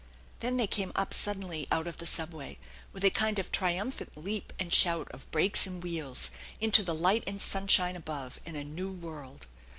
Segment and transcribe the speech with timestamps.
[0.39, 2.57] Then they came up suddenly out of the subway,
[2.91, 7.23] with a kind of triumphant leap and shout of brakes and wheels, into the light
[7.27, 9.45] and sunshine above, and a new world.